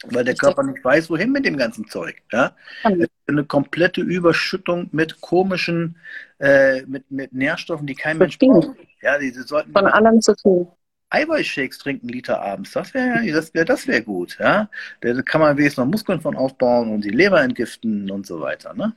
weil 0.07 0.25
der 0.25 0.35
Körper 0.35 0.63
nicht 0.63 0.85
weiß, 0.85 1.11
wohin 1.11 1.33
mit 1.33 1.45
dem 1.45 1.57
ganzen 1.57 1.89
Zeug. 1.89 2.23
Ja? 2.33 2.53
Eine 2.83 3.45
komplette 3.45 4.01
Überschüttung 4.01 4.89
mit 4.93 5.21
komischen, 5.21 5.97
äh, 6.39 6.83
mit, 6.83 7.11
mit 7.11 7.33
Nährstoffen, 7.33 7.87
die 7.87 7.95
kein 7.95 8.19
Mensch 8.19 8.39
braucht. 8.39 8.71
Ja, 9.03 9.19
die, 9.19 9.33
die 9.33 9.41
sollten 9.41 9.73
Von 9.73 9.87
allem 9.87 10.21
zu 10.21 10.35
viel. 10.35 10.67
Eiweißshakes 11.11 11.79
trinken 11.79 12.09
Liter 12.09 12.41
abends. 12.41 12.73
Das 12.73 12.93
wäre 12.93 13.27
das 13.33 13.55
wär, 13.55 13.65
das 13.65 13.87
wär 13.87 14.03
gut. 14.03 14.37
Ja? 14.39 14.69
Da 15.01 15.23
kann 15.23 15.41
man 15.41 15.57
wenigstens 15.57 15.85
noch 15.85 15.91
Muskeln 15.91 16.21
von 16.21 16.37
aufbauen 16.37 16.93
und 16.93 17.03
die 17.03 17.11
Leber 17.11 17.41
entgiften 17.41 18.11
und 18.11 18.27
so 18.27 18.41
weiter. 18.41 18.75
Ne? 18.75 18.95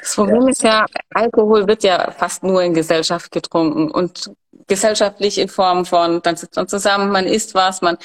Das 0.00 0.14
Problem 0.14 0.42
ja. 0.42 0.48
ist 0.48 0.62
ja, 0.62 0.86
Alkohol 1.14 1.66
wird 1.68 1.84
ja 1.84 2.10
fast 2.12 2.42
nur 2.42 2.62
in 2.62 2.74
Gesellschaft 2.74 3.30
getrunken 3.30 3.90
und 3.90 4.30
gesellschaftlich 4.66 5.38
in 5.38 5.48
Form 5.48 5.84
von, 5.84 6.20
dann 6.22 6.36
sitzt 6.36 6.56
man 6.56 6.66
zusammen, 6.66 7.10
man 7.10 7.26
isst 7.26 7.54
was, 7.54 7.82
man, 7.82 7.96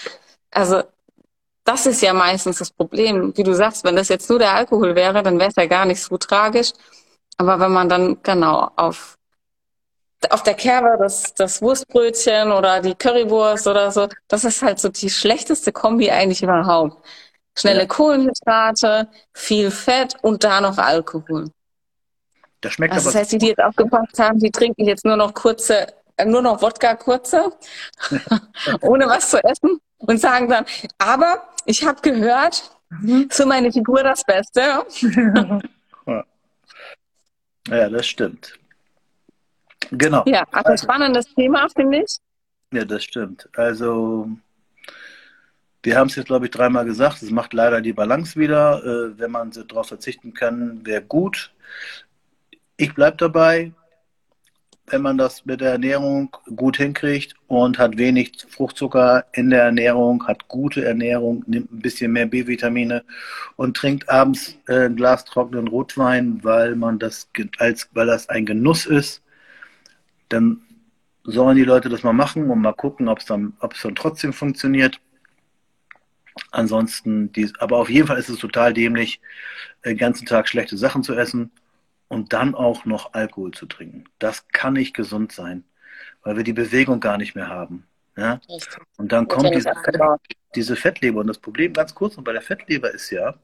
also 0.52 0.84
das 1.64 1.86
ist 1.86 2.02
ja 2.02 2.14
meistens 2.14 2.60
das 2.60 2.72
Problem. 2.72 3.36
Wie 3.36 3.44
du 3.44 3.54
sagst, 3.54 3.84
wenn 3.84 3.96
das 3.96 4.10
jetzt 4.10 4.30
nur 4.30 4.40
der 4.40 4.54
Alkohol 4.54 4.96
wäre, 4.96 5.24
dann 5.24 5.40
wäre 5.40 5.50
es 5.50 5.56
ja 5.56 5.66
gar 5.66 5.86
nicht 5.86 6.02
so 6.02 6.18
tragisch. 6.18 6.72
Aber 7.38 7.60
wenn 7.60 7.72
man 7.72 7.90
dann 7.90 8.22
genau 8.22 8.70
auf 8.76 9.18
auf 10.30 10.44
der 10.44 10.54
Kerbe 10.54 10.96
das, 10.98 11.34
das 11.34 11.62
Wurstbrötchen 11.62 12.52
oder 12.52 12.80
die 12.80 12.96
Currywurst 12.96 13.68
oder 13.68 13.92
so, 13.92 14.08
das 14.30 14.46
ist 14.46 14.62
halt 14.62 14.80
so 14.80 14.88
die 14.88 15.10
schlechteste 15.10 15.74
Kombi 15.74 16.10
eigentlich 16.12 16.42
überhaupt. 16.42 16.98
Schnelle 17.58 17.82
ja. 17.82 17.86
Kohlenhydrate, 17.86 19.10
viel 19.34 19.70
Fett 19.70 20.16
und 20.22 20.44
da 20.44 20.62
noch 20.62 20.78
Alkohol. 20.78 21.52
Das 22.62 22.74
schmeckt 22.74 22.94
also 22.94 23.10
aber. 23.10 23.14
Das 23.14 23.22
heißt, 23.22 23.32
die, 23.34 23.38
die 23.38 23.48
jetzt 23.48 23.62
aufgepasst 23.62 24.18
haben, 24.18 24.40
die 24.40 24.50
trinken 24.50 24.86
jetzt 24.86 25.06
nur 25.06 25.18
noch 25.18 25.34
kurze, 25.34 25.88
äh, 26.18 26.26
nur 26.26 26.42
noch 26.42 26.62
Wodka 26.62 26.96
kurze, 26.96 27.52
ohne 28.82 29.08
was 29.08 29.30
zu 29.30 29.44
essen 29.44 29.80
und 29.98 30.20
sagen 30.20 30.50
dann, 30.50 30.66
aber 30.98 31.44
ich 31.66 31.86
habe 31.86 32.02
gehört, 32.02 32.72
mhm. 32.90 33.30
für 33.30 33.46
meine 33.46 33.72
Figur 33.72 34.04
das 34.04 34.24
Beste. 34.24 34.86
ja, 37.68 37.90
das 37.90 38.06
stimmt. 38.06 38.60
Genau. 39.92 40.24
Ja, 40.26 40.46
also 40.52 40.72
ein 40.72 40.78
spannendes 40.78 41.34
Thema, 41.36 41.68
finde 41.70 42.04
ich. 42.04 42.18
Ja, 42.72 42.86
das 42.86 43.04
stimmt. 43.04 43.48
Also, 43.56 44.30
wir 45.84 45.98
haben 45.98 46.08
es 46.08 46.16
jetzt, 46.16 46.28
glaube 46.28 46.46
ich, 46.46 46.52
dreimal 46.52 46.86
gesagt. 46.86 47.22
Es 47.22 47.30
macht 47.30 47.54
leider 47.54 47.82
die 47.82 47.94
Balance 47.94 48.40
wieder. 48.40 48.84
Äh, 48.84 49.20
wenn 49.20 49.32
man 49.32 49.52
darauf 49.52 49.88
verzichten 49.88 50.34
kann, 50.34 50.86
wäre 50.86 51.04
gut. 51.04 51.54
Ich 52.78 52.96
bleibe 52.96 53.18
dabei, 53.18 53.74
wenn 54.88 55.02
man 55.02 55.18
das 55.18 55.46
mit 55.46 55.62
der 55.62 55.72
Ernährung 55.72 56.36
gut 56.56 56.78
hinkriegt 56.78 57.36
und 57.48 57.80
hat 57.80 57.98
wenig 57.98 58.34
Fruchtzucker 58.50 59.26
in 59.34 59.50
der 59.50 59.64
Ernährung, 59.64 60.28
hat 60.28 60.48
gute 60.48 60.84
Ernährung, 60.86 61.44
nimmt 61.48 61.72
ein 61.72 61.80
bisschen 61.80 62.12
mehr 62.12 62.26
B-Vitamine 62.26 63.04
und 63.56 63.78
trinkt 63.78 64.10
abends 64.10 64.58
äh, 64.68 64.86
ein 64.86 64.96
Glas 64.96 65.26
trockenen 65.26 65.68
Rotwein, 65.68 66.44
weil 66.44 66.76
man 66.76 67.00
das 67.00 67.30
als 67.60 67.90
weil 67.94 68.08
das 68.08 68.30
ein 68.30 68.46
Genuss 68.46 68.86
ist 68.86 69.24
dann 70.34 70.62
sollen 71.24 71.56
die 71.56 71.64
Leute 71.64 71.90
das 71.90 72.04
mal 72.04 72.14
machen 72.14 72.50
und 72.50 72.62
mal 72.62 72.74
gucken, 72.74 73.08
ob 73.08 73.20
es 73.20 73.26
dann, 73.26 73.54
ob 73.60 73.74
es 73.74 73.82
dann 73.82 73.96
trotzdem 73.96 74.34
funktioniert. 74.34 75.00
Ansonsten, 76.52 77.32
dies, 77.32 77.54
aber 77.60 77.78
auf 77.78 77.90
jeden 77.90 78.08
Fall 78.08 78.18
ist 78.18 78.30
es 78.30 78.40
total 78.40 78.74
dämlich, 78.74 79.22
den 79.86 79.98
ganzen 79.98 80.26
Tag 80.26 80.48
schlechte 80.48 80.78
Sachen 80.78 81.04
zu 81.04 81.14
essen 81.14 81.52
und 82.14 82.34
dann 82.34 82.56
auch 82.56 82.86
noch 82.86 83.14
Alkohol 83.14 83.52
zu 83.52 83.66
trinken. 83.66 84.06
Das 84.20 84.48
kann 84.50 84.74
nicht 84.74 84.94
gesund 84.94 85.32
sein, 85.32 85.64
weil 86.22 86.38
wir 86.38 86.44
die 86.44 86.54
Bewegung 86.54 87.00
gar 87.00 87.18
nicht 87.18 87.36
mehr 87.36 87.48
haben. 87.48 87.88
Ja? 88.16 88.40
Und 88.98 89.12
dann 89.12 89.28
kommt 89.28 89.54
diese, 89.54 89.72
diese 90.56 90.76
Fettleber. 90.76 91.22
Und 91.22 91.28
das 91.28 91.40
Problem 91.40 91.74
ganz 91.74 91.96
kurz 91.96 92.16
noch 92.16 92.24
bei 92.24 92.34
der 92.34 92.42
Fettleber 92.42 92.92
ist 92.92 93.10
ja, 93.10 93.36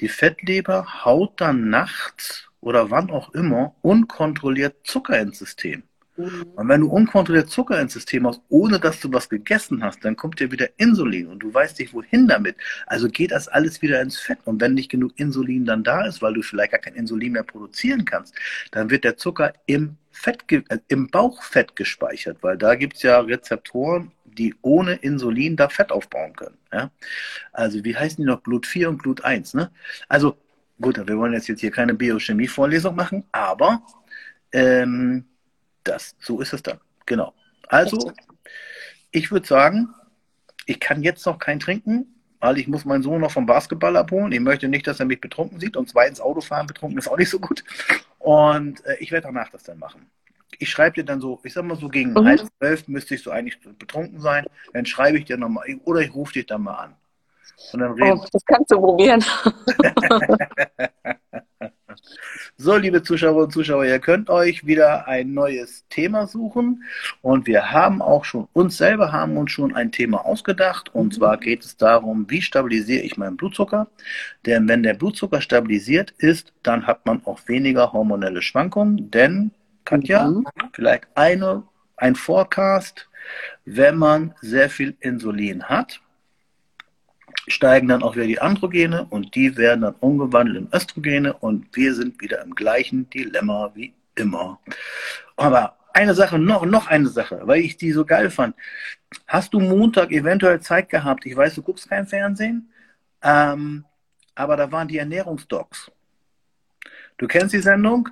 die 0.00 0.08
Fettleber 0.08 1.04
haut 1.04 1.40
dann 1.40 1.68
nachts 1.70 2.48
oder 2.60 2.90
wann 2.90 3.10
auch 3.10 3.34
immer 3.34 3.74
unkontrolliert 3.82 4.86
Zucker 4.86 5.18
ins 5.20 5.38
System. 5.38 5.82
Und 6.18 6.68
wenn 6.68 6.80
du 6.80 6.88
unkontrolliert 6.88 7.48
Zucker 7.48 7.80
ins 7.80 7.92
System 7.92 8.26
hast, 8.26 8.40
ohne 8.48 8.80
dass 8.80 8.98
du 9.00 9.12
was 9.12 9.28
gegessen 9.28 9.84
hast, 9.84 10.04
dann 10.04 10.16
kommt 10.16 10.40
dir 10.40 10.50
wieder 10.50 10.68
Insulin 10.76 11.28
und 11.28 11.38
du 11.38 11.54
weißt 11.54 11.78
nicht, 11.78 11.94
wohin 11.94 12.26
damit. 12.26 12.56
Also 12.86 13.08
geht 13.08 13.30
das 13.30 13.46
alles 13.46 13.82
wieder 13.82 14.00
ins 14.00 14.18
Fett. 14.18 14.38
Und 14.44 14.60
wenn 14.60 14.74
nicht 14.74 14.90
genug 14.90 15.12
Insulin 15.16 15.64
dann 15.64 15.84
da 15.84 16.04
ist, 16.06 16.20
weil 16.20 16.34
du 16.34 16.42
vielleicht 16.42 16.72
gar 16.72 16.80
kein 16.80 16.94
Insulin 16.94 17.32
mehr 17.32 17.44
produzieren 17.44 18.04
kannst, 18.04 18.34
dann 18.72 18.90
wird 18.90 19.04
der 19.04 19.16
Zucker 19.16 19.52
im, 19.66 19.96
Fett, 20.10 20.44
äh, 20.50 20.78
im 20.88 21.08
Bauchfett 21.08 21.76
gespeichert, 21.76 22.38
weil 22.40 22.58
da 22.58 22.74
gibt 22.74 22.96
es 22.96 23.02
ja 23.02 23.20
Rezeptoren, 23.20 24.10
die 24.24 24.54
ohne 24.62 24.94
Insulin 24.94 25.56
da 25.56 25.68
Fett 25.68 25.92
aufbauen 25.92 26.34
können. 26.34 26.58
Ja? 26.72 26.90
Also 27.52 27.84
wie 27.84 27.96
heißen 27.96 28.22
die 28.22 28.28
noch? 28.28 28.40
Blut 28.40 28.66
4 28.66 28.88
und 28.88 28.98
Blut 28.98 29.24
1. 29.24 29.54
Ne? 29.54 29.70
Also 30.08 30.36
gut, 30.80 30.96
wir 31.06 31.16
wollen 31.16 31.32
jetzt, 31.32 31.48
jetzt 31.48 31.60
hier 31.60 31.70
keine 31.70 31.94
Biochemie-Vorlesung 31.94 32.96
machen, 32.96 33.24
aber 33.30 33.82
ähm, 34.52 35.24
das. 35.88 36.16
So 36.20 36.40
ist 36.40 36.52
es 36.52 36.62
dann. 36.62 36.80
Genau. 37.06 37.32
Also, 37.68 38.12
ich 39.10 39.30
würde 39.30 39.46
sagen, 39.46 39.88
ich 40.66 40.80
kann 40.80 41.02
jetzt 41.02 41.24
noch 41.26 41.38
kein 41.38 41.60
trinken, 41.60 42.06
weil 42.40 42.58
ich 42.58 42.68
muss 42.68 42.84
meinen 42.84 43.02
Sohn 43.02 43.20
noch 43.20 43.30
vom 43.30 43.46
Basketball 43.46 43.96
abholen. 43.96 44.32
Ich 44.32 44.40
möchte 44.40 44.68
nicht, 44.68 44.86
dass 44.86 45.00
er 45.00 45.06
mich 45.06 45.20
betrunken 45.20 45.58
sieht. 45.58 45.76
Und 45.76 45.88
zweitens, 45.88 46.20
Autofahren 46.20 46.66
betrunken 46.66 46.98
ist 46.98 47.08
auch 47.08 47.16
nicht 47.16 47.30
so 47.30 47.40
gut. 47.40 47.64
Und 48.18 48.84
äh, 48.84 48.96
ich 49.00 49.10
werde 49.10 49.26
danach 49.26 49.50
das 49.50 49.64
dann 49.64 49.78
machen. 49.78 50.06
Ich 50.58 50.70
schreibe 50.70 50.94
dir 50.96 51.04
dann 51.04 51.20
so, 51.20 51.40
ich 51.42 51.52
sag 51.52 51.64
mal 51.64 51.76
so 51.76 51.88
gegen 51.88 52.12
mhm. 52.12 52.24
halb 52.24 52.42
zwölf 52.58 52.88
müsste 52.88 53.14
ich 53.14 53.22
so 53.22 53.30
eigentlich 53.30 53.58
betrunken 53.60 54.20
sein. 54.20 54.46
Dann 54.72 54.86
schreibe 54.86 55.18
ich 55.18 55.24
dir 55.24 55.36
nochmal, 55.36 55.66
oder 55.84 56.00
ich 56.00 56.14
rufe 56.14 56.34
dich 56.34 56.46
dann 56.46 56.62
mal 56.62 56.74
an. 56.74 56.94
Und 57.72 57.80
dann 57.80 57.92
reden. 57.92 58.18
Oh, 58.18 58.26
das 58.32 58.44
kannst 58.44 58.70
du 58.70 58.80
probieren. 58.80 59.24
So, 62.56 62.76
liebe 62.76 63.02
Zuschauer 63.02 63.44
und 63.44 63.52
Zuschauer, 63.52 63.84
ihr 63.84 63.98
könnt 63.98 64.30
euch 64.30 64.66
wieder 64.66 65.06
ein 65.06 65.32
neues 65.32 65.84
Thema 65.88 66.26
suchen 66.26 66.82
und 67.22 67.46
wir 67.46 67.70
haben 67.70 68.02
auch 68.02 68.24
schon, 68.24 68.48
uns 68.52 68.76
selber 68.76 69.12
haben 69.12 69.36
uns 69.36 69.52
schon 69.52 69.74
ein 69.74 69.92
Thema 69.92 70.24
ausgedacht 70.24 70.94
und 70.94 71.14
zwar 71.14 71.36
geht 71.38 71.64
es 71.64 71.76
darum, 71.76 72.26
wie 72.28 72.42
stabilisiere 72.42 73.02
ich 73.02 73.16
meinen 73.16 73.36
Blutzucker? 73.36 73.88
Denn 74.46 74.68
wenn 74.68 74.82
der 74.82 74.94
Blutzucker 74.94 75.40
stabilisiert 75.40 76.12
ist, 76.18 76.52
dann 76.62 76.86
hat 76.86 77.06
man 77.06 77.24
auch 77.24 77.40
weniger 77.46 77.92
hormonelle 77.92 78.42
Schwankungen, 78.42 79.10
denn 79.10 79.52
Katja, 79.84 80.28
mhm. 80.28 80.46
vielleicht 80.72 81.06
eine, 81.14 81.62
ein 81.96 82.14
Forecast, 82.14 83.08
wenn 83.64 83.96
man 83.96 84.34
sehr 84.40 84.68
viel 84.68 84.96
Insulin 85.00 85.64
hat, 85.64 86.00
steigen 87.48 87.88
dann 87.88 88.02
auch 88.02 88.16
wieder 88.16 88.26
die 88.26 88.40
Androgene 88.40 89.06
und 89.10 89.34
die 89.34 89.56
werden 89.56 89.82
dann 89.82 89.94
umgewandelt 90.00 90.56
in 90.56 90.68
Östrogene 90.72 91.32
und 91.32 91.66
wir 91.74 91.94
sind 91.94 92.20
wieder 92.20 92.42
im 92.42 92.54
gleichen 92.54 93.08
Dilemma 93.10 93.70
wie 93.74 93.94
immer. 94.14 94.58
Aber 95.36 95.76
eine 95.92 96.14
Sache, 96.14 96.38
noch, 96.38 96.64
noch 96.64 96.86
eine 96.86 97.08
Sache, 97.08 97.40
weil 97.44 97.60
ich 97.60 97.76
die 97.76 97.92
so 97.92 98.04
geil 98.04 98.30
fand. 98.30 98.54
Hast 99.26 99.54
du 99.54 99.60
Montag 99.60 100.12
eventuell 100.12 100.60
Zeit 100.60 100.88
gehabt? 100.88 101.26
Ich 101.26 101.36
weiß, 101.36 101.54
du 101.54 101.62
guckst 101.62 101.88
kein 101.88 102.06
Fernsehen, 102.06 102.70
ähm, 103.22 103.84
aber 104.34 104.56
da 104.56 104.70
waren 104.70 104.88
die 104.88 104.98
Ernährungsdocs. 104.98 105.90
Du 107.16 107.26
kennst 107.26 107.54
die 107.54 107.60
Sendung 107.60 108.08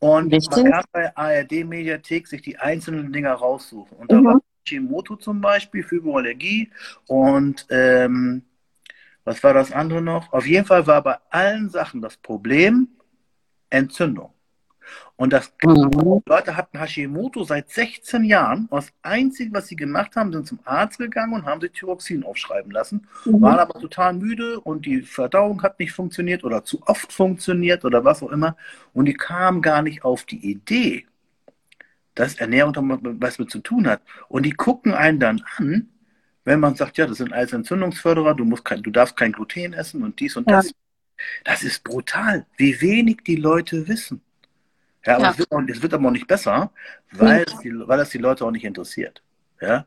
und 0.00 0.32
Richtig. 0.32 0.64
man 0.64 0.72
kann 0.72 0.84
bei 0.92 1.16
ARD 1.16 1.64
Mediathek 1.64 2.26
sich 2.26 2.42
die 2.42 2.58
einzelnen 2.58 3.12
Dinger 3.12 3.32
raussuchen. 3.32 3.96
Und 3.96 4.12
da 4.12 4.16
mhm. 4.16 4.24
war 4.24 4.40
Chimoto 4.66 5.16
zum 5.16 5.40
Beispiel, 5.40 5.82
Fibromyalgie 5.82 6.70
und 7.06 7.66
ähm, 7.70 8.42
was 9.30 9.44
war 9.44 9.54
das 9.54 9.70
andere 9.70 10.02
noch? 10.02 10.32
Auf 10.32 10.44
jeden 10.44 10.66
Fall 10.66 10.88
war 10.88 11.04
bei 11.04 11.16
allen 11.30 11.70
Sachen 11.70 12.02
das 12.02 12.16
Problem 12.16 12.88
Entzündung. 13.70 14.32
Und 15.14 15.32
das 15.32 15.52
mhm. 15.62 16.20
Leute 16.26 16.56
hatten 16.56 16.80
Hashimoto 16.80 17.44
seit 17.44 17.70
16 17.70 18.24
Jahren. 18.24 18.66
Und 18.70 18.78
das 18.82 18.92
Einzige, 19.02 19.52
was 19.52 19.68
sie 19.68 19.76
gemacht 19.76 20.16
haben, 20.16 20.32
sind 20.32 20.48
zum 20.48 20.58
Arzt 20.64 20.98
gegangen 20.98 21.32
und 21.34 21.44
haben 21.44 21.60
sich 21.60 21.70
Thyroxin 21.70 22.24
aufschreiben 22.24 22.72
lassen. 22.72 23.06
Mhm. 23.24 23.40
Waren 23.40 23.60
aber 23.60 23.78
total 23.78 24.14
müde 24.14 24.58
und 24.58 24.84
die 24.84 25.02
Verdauung 25.02 25.62
hat 25.62 25.78
nicht 25.78 25.92
funktioniert 25.92 26.42
oder 26.42 26.64
zu 26.64 26.82
oft 26.86 27.12
funktioniert 27.12 27.84
oder 27.84 28.04
was 28.04 28.24
auch 28.24 28.32
immer. 28.32 28.56
Und 28.92 29.04
die 29.04 29.14
kamen 29.14 29.62
gar 29.62 29.82
nicht 29.82 30.02
auf 30.02 30.24
die 30.24 30.44
Idee, 30.44 31.06
dass 32.16 32.34
Ernährung 32.34 32.98
was 33.20 33.38
mit 33.38 33.48
zu 33.48 33.60
tun 33.60 33.86
hat. 33.86 34.02
Und 34.28 34.44
die 34.44 34.54
gucken 34.54 34.92
einen 34.92 35.20
dann 35.20 35.44
an 35.56 35.88
wenn 36.50 36.58
man 36.60 36.74
sagt, 36.74 36.98
ja, 36.98 37.06
das 37.06 37.18
sind 37.18 37.32
alles 37.32 37.52
Entzündungsförderer, 37.52 38.34
du 38.34 38.44
musst 38.44 38.64
kein, 38.64 38.82
du 38.82 38.90
darfst 38.90 39.16
kein 39.16 39.30
Gluten 39.30 39.72
essen 39.72 40.02
und 40.02 40.18
dies 40.18 40.36
und 40.36 40.50
Ja. 40.50 40.56
das. 40.56 40.72
Das 41.44 41.62
ist 41.62 41.84
brutal, 41.84 42.46
wie 42.56 42.80
wenig 42.80 43.18
die 43.24 43.36
Leute 43.36 43.86
wissen. 43.86 44.20
Ja, 45.06 45.14
aber 45.16 45.24
Ja. 45.24 45.30
Es, 45.30 45.38
wird 45.38 45.52
auch, 45.52 45.62
wird 45.82 45.94
aber 45.94 46.08
auch 46.08 46.12
nicht 46.12 46.26
besser, 46.26 46.72
weil, 47.12 47.44
es 47.46 47.58
die, 47.58 47.72
weil 47.86 47.98
das 47.98 48.10
die 48.10 48.18
Leute 48.18 48.44
auch 48.44 48.50
nicht 48.50 48.64
interessiert. 48.64 49.22
Ja, 49.60 49.84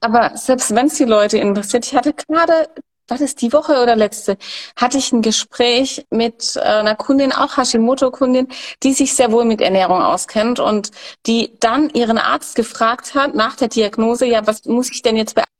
Aber 0.00 0.36
selbst 0.36 0.74
wenn 0.74 0.86
es 0.86 0.94
die 0.94 1.04
Leute 1.04 1.38
interessiert, 1.38 1.84
ich 1.86 1.94
hatte 1.94 2.14
gerade, 2.14 2.68
war 3.08 3.18
das 3.18 3.34
die 3.34 3.52
Woche 3.52 3.82
oder 3.82 3.96
letzte, 3.96 4.38
hatte 4.76 4.98
ich 4.98 5.12
ein 5.12 5.22
Gespräch 5.22 6.06
mit 6.10 6.56
äh, 6.56 6.60
einer 6.60 6.96
Kundin, 6.96 7.32
auch 7.32 7.56
Hashimoto-Kundin, 7.56 8.48
die 8.82 8.92
sich 8.92 9.14
sehr 9.14 9.30
wohl 9.32 9.44
mit 9.44 9.60
Ernährung 9.60 10.00
auskennt 10.00 10.58
und 10.60 10.90
die 11.26 11.52
dann 11.60 11.90
ihren 11.90 12.18
Arzt 12.18 12.54
gefragt 12.54 13.14
hat 13.14 13.34
nach 13.34 13.56
der 13.56 13.68
Diagnose, 13.68 14.26
ja, 14.26 14.46
was 14.46 14.64
muss 14.64 14.90
ich 14.90 15.02
denn 15.02 15.16
jetzt 15.16 15.34
beachten? 15.34 15.54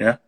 ja. 0.00 0.18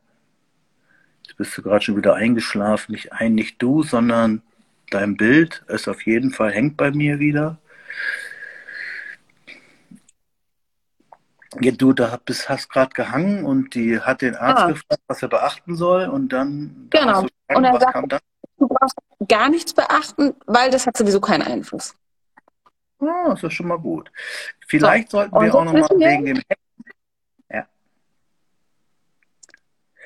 Jetzt 1.23 1.37
bist 1.37 1.57
du 1.57 1.63
gerade 1.63 1.83
schon 1.83 1.97
wieder 1.97 2.15
eingeschlafen. 2.15 2.93
Nicht 2.93 3.13
ein, 3.13 3.35
nicht 3.35 3.61
du, 3.61 3.83
sondern 3.83 4.43
dein 4.91 5.17
Bild 5.17 5.65
ist 5.69 5.89
auf 5.89 6.05
jeden 6.05 6.31
Fall 6.31 6.53
hängt 6.53 6.77
bei 6.77 6.91
mir 6.91 7.19
wieder. 7.19 7.59
Ja, 11.61 11.73
du 11.73 11.93
da 11.93 12.19
bist, 12.25 12.49
hast 12.49 12.69
gerade 12.71 12.93
gehangen 12.95 13.45
und 13.45 13.75
die 13.75 14.01
hat 14.01 14.23
den 14.23 14.35
Arzt 14.37 14.63
Ah. 14.63 14.67
gefragt, 14.69 15.03
was 15.07 15.23
er 15.23 15.29
beachten 15.29 15.77
soll 15.77 16.09
und 16.09 16.31
dann 16.31 16.89
Genau. 16.91 17.23
gehangen, 17.23 17.29
Und 17.55 17.65
er 17.65 17.73
was 17.75 17.81
sagt- 17.83 17.93
kam 17.93 18.09
dann? 18.09 18.21
Du 18.59 18.69
brauchst 18.69 18.97
gar 19.29 19.49
nichts 19.49 19.75
beachten, 19.75 20.35
weil 20.47 20.71
das 20.71 20.87
hat 20.87 20.97
sowieso 20.97 21.21
keinen 21.21 21.43
Einfluss. 21.43 21.95
Ah, 23.01 23.31
das 23.31 23.43
ist 23.43 23.53
schon 23.55 23.67
mal 23.67 23.79
gut. 23.79 24.11
Vielleicht 24.69 25.11
sollten 25.11 25.35
und 25.35 25.45
wir 25.45 25.55
auch 25.55 25.65
nochmal 25.65 25.89
wegen 25.99 26.25
dem 26.27 26.43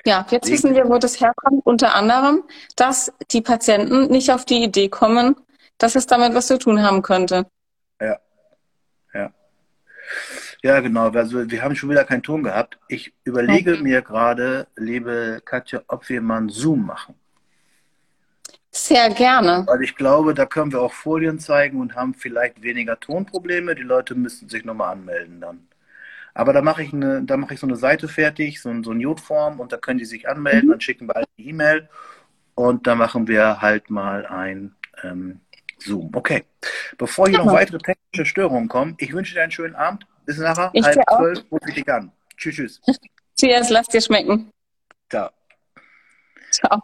Ja, 0.05 0.25
jetzt 0.31 0.47
Wegen- 0.47 0.55
wissen 0.55 0.75
wir, 0.77 0.89
wo 0.89 0.99
das 0.99 1.21
herkommt. 1.21 1.67
Unter 1.67 1.95
anderem, 1.97 2.45
dass 2.77 3.13
die 3.33 3.41
Patienten 3.43 4.07
nicht 4.07 4.31
auf 4.31 4.45
die 4.45 4.63
Idee 4.63 4.89
kommen, 4.89 5.35
dass 5.79 5.97
es 5.97 6.07
damit 6.07 6.33
was 6.33 6.47
zu 6.47 6.59
tun 6.61 6.81
haben 6.81 7.03
könnte. 7.03 7.45
Ja, 8.01 8.17
genau. 10.81 11.11
Also 11.11 11.51
wir 11.51 11.63
haben 11.63 11.75
schon 11.77 11.91
wieder 11.91 12.05
keinen 12.05 12.23
Ton 12.23 12.43
gehabt. 12.43 12.79
Ich 12.89 13.13
überlege 13.25 13.77
mir 13.79 14.03
gerade, 14.03 14.67
liebe 14.77 15.41
Katja, 15.45 15.83
ob 15.89 16.09
wir 16.09 16.21
mal 16.21 16.39
einen 16.39 16.49
Zoom 16.49 16.87
machen. 16.87 17.15
Sehr 18.71 19.09
gerne. 19.11 19.65
Weil 19.67 19.83
ich 19.83 19.97
glaube, 19.97 20.35
da 20.35 20.45
können 20.45 20.71
wir 20.73 20.81
auch 20.83 20.93
Folien 20.93 21.39
zeigen 21.39 21.81
und 21.81 21.95
haben 21.95 22.13
vielleicht 22.15 22.63
weniger 22.63 23.01
Tonprobleme. 23.01 23.75
Die 23.75 23.83
Leute 23.83 24.15
müssten 24.15 24.49
sich 24.49 24.65
nochmal 24.65 24.93
anmelden 24.93 25.41
dann. 25.41 25.67
Aber 26.35 26.53
da 26.53 26.61
mache 26.61 26.83
ich 26.83 26.93
eine, 26.93 27.23
da 27.23 27.39
mache 27.39 27.55
ich 27.55 27.61
so 27.61 27.67
eine 27.67 27.77
Seite 27.77 28.09
fertig, 28.09 28.61
so, 28.61 28.69
ein- 28.69 28.85
so 28.85 28.91
ein 28.91 29.01
Jodform 29.01 29.59
und 29.59 29.73
da 29.73 29.79
können 29.79 29.99
die 29.99 30.05
sich 30.05 30.29
anmelden, 30.29 30.67
Mhm. 30.67 30.73
dann 30.73 30.81
schicken 30.83 31.09
wir 31.09 31.17
alle 31.17 31.25
eine 31.39 31.47
E-Mail 31.49 31.89
und 32.55 32.87
dann 32.87 32.99
machen 32.99 33.27
wir 33.27 33.63
halt 33.63 33.89
mal 33.89 34.27
ein 34.27 34.75
ähm, 35.03 35.41
Zoom. 35.79 36.11
Okay. 36.15 36.45
Bevor 36.99 37.29
hier 37.29 37.39
noch 37.39 37.45
Genau. 37.47 37.57
weitere 37.57 37.79
technische 37.79 38.27
Störungen 38.27 38.69
kommen, 38.69 38.95
ich 38.99 39.13
wünsche 39.15 39.35
dir 39.35 39.43
einen 39.43 39.53
schönen 39.53 39.75
Abend. 39.75 40.07
Bis 40.27 40.39
nachher, 40.39 40.71
Ich 40.73 40.85
halb 40.85 41.03
zwölf, 41.17 41.45
rufe 41.51 41.69
ich 41.69 41.75
dich 41.77 41.89
an. 41.89 42.13
Tschüss, 42.37 42.57
tschüss. 42.57 42.81
Cheers, 43.39 43.71
lass 43.71 43.87
dir 43.87 44.01
schmecken. 44.01 44.51
Ciao. 45.09 45.31
Ciao. 46.51 46.83